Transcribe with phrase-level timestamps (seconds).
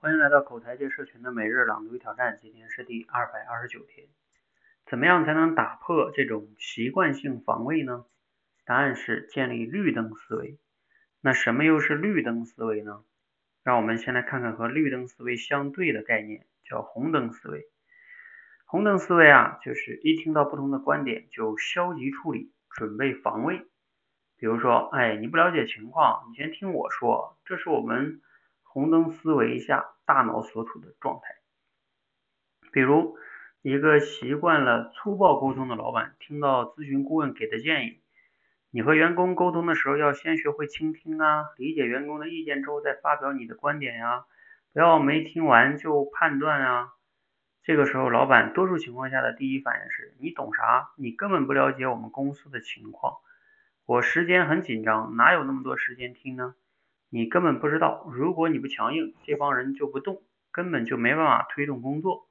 [0.00, 4.06] 欢迎来到口才界社群的每日朗读挑战，今天是第二百二十九天。
[4.86, 8.04] 怎么样才能打破这种习惯性防卫呢？
[8.64, 10.56] 答案是建立绿灯思维。
[11.20, 13.02] 那什么又是绿灯思维呢？
[13.64, 17.66] 让我们先来看看和绿灯思维相对的概念，叫红灯思维。
[18.66, 23.66] 红灯思维啊，就是一听到不同的观点就消极处理，准备防卫。
[24.36, 28.20] 比如说，哎，你不了解情况，你先听我说，这是我们。
[28.68, 31.34] 红灯思维下，大脑所处的状态。
[32.70, 33.16] 比如，
[33.62, 38.00] 一个习惯了粗暴沟通的老板，听到咨询顾问给的建议，
[38.70, 44.26] 你和员工沟通的时候要先学会倾听啊，理解员工的意见之后再发表你的观点呀，
[44.72, 46.92] 不要没听完就判断啊。
[47.62, 50.90] 这个时候，老板多数情况下的第一反应是你懂啥？
[50.96, 53.14] 你根本不了解我们公司的情况。
[53.86, 56.54] 我时间很紧张，哪有那么多时间听呢？
[57.10, 60.22] 你根本不知道，如果你不强硬，这帮人就不动，
[60.52, 62.28] 根本就没办法推动工作。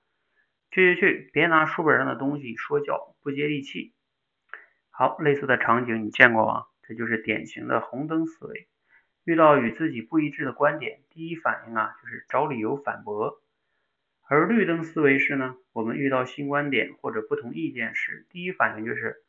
[0.69, 3.93] 去去去，别拿书本上的东西说教，不接地气。
[4.89, 6.65] 好，类似的场景你见过吗？
[6.83, 8.67] 这就是典型的红灯思维。
[9.23, 13.41] 遇到与自己不一致的观点，第一反应啊就是找理由反驳。
[14.29, 19.23] 而绿灯思维是呢，我们遇到新观点或者不同意见时，第一反应就是，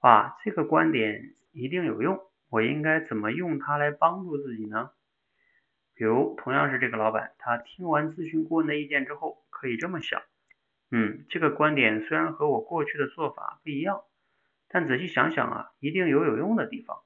[0.00, 2.20] 哇，这个观点一定有用。
[2.50, 4.90] 我应该怎么用它来帮助自己呢？
[5.94, 10.20] 比如，同样是这个老板，他听完咨询顾问的意见之后，可以这么想：
[10.90, 14.02] 嗯，这个观点虽然和我过去的做法不一样，
[14.68, 16.98] 但仔细想想啊，一定有有用的地方。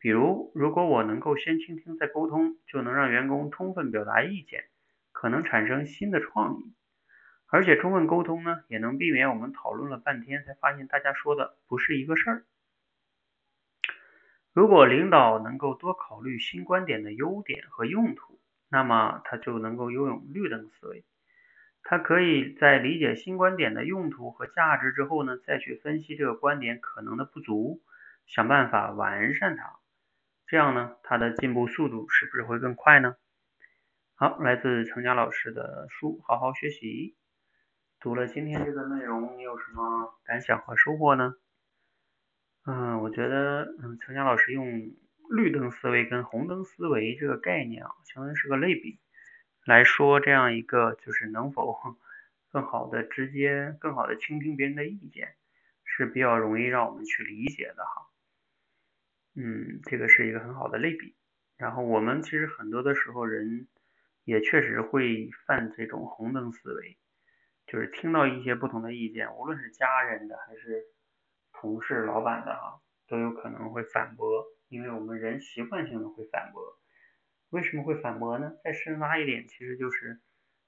[0.00, 4.64] 比如，如果我能够先倾听再沟通，就能让员工充分表达意见，
[5.12, 6.74] 可能产生新的创意。
[7.46, 12.44] 而且，充分沟通呢，也能避免我们讨论了半天才发现大家说的不是一个事儿。
[14.58, 21.04] 如果领导能够多考虑新观点的优点和用途，那么他就能够拥有绿灯思维。
[21.84, 27.80] 他可以在理解新观点的用途和价值之后呢，再去分析这个观点可能的不足，
[28.26, 29.76] 想办法完善它。
[30.48, 33.14] 这样呢，他的进步速度是不是会更快呢？
[34.16, 37.16] 好，来自程佳老师的书，好好学习。
[38.00, 41.36] 读了今天这个内容，你有什么感想和收获呢？
[42.70, 44.94] 嗯，我觉得，嗯，程佳老师用
[45.30, 49.00] 绿灯思维跟红灯思维这个概念啊，相当于是个类比
[49.64, 51.74] 来说，这样一个就是能否
[52.52, 55.34] 更好的直接、更好的倾听别人的意见，
[55.82, 58.10] 是比较容易让我们去理解的哈。
[59.34, 61.16] 嗯，这个是一个很好的类比。
[61.56, 63.66] 然后我们其实很多的时候，人
[64.24, 66.98] 也确实会犯这种红灯思维，
[67.66, 70.84] 就是听到一些不同的意见，无论是家人的还是。
[71.60, 76.78] 同事、老板的啊都有可能会反驳，因为我们人习惯性的会反驳。
[77.50, 78.52] 为什么会反驳呢？
[78.62, 80.20] 再深挖一点，其实就是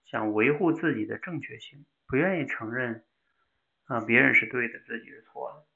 [0.04, 3.04] 想维护自己的正确性，不愿意承认
[3.84, 5.66] 啊别人是对的，自己是错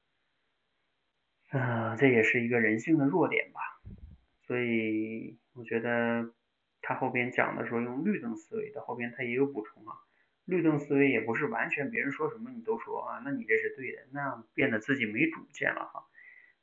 [1.51, 1.59] 的。
[1.59, 3.61] 啊，这也是一个人性的弱点吧。
[4.47, 6.33] 所以我觉得
[6.83, 9.97] 他后边讲的说用绿灯思维的后边他也有补充啊。
[10.45, 16.05] 绿灯思维也不是完全别人说什么你都说啊，那你这是对的，那样变得自己没主见了哈。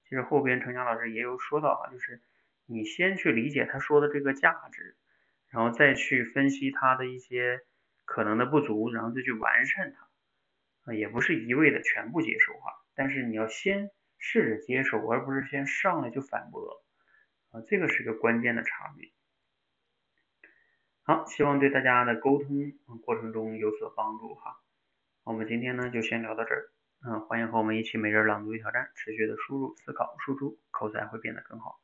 [0.04, 2.22] 其实后边程强老师也有说到啊，就是
[2.66, 4.96] 你先去理解他说的这个价值，
[5.50, 7.62] 然后再去分析他的一些
[8.06, 16.84] 可能的不足，然后再去完善它啊，也不是一味的全部接受哈，但是你要先试着接受，而不是先上来就反驳
[17.52, 19.10] 啊，这个是个关键的差别。
[21.12, 22.72] 好，希望对大家的沟通
[23.04, 24.62] 过程中有所帮助哈。
[25.26, 26.72] 我们今天呢就先聊到这儿，
[27.06, 31.80] 嗯，欢迎和我们一起每日朗读挑战，持续的输入、思考、输出，口才会变得更好。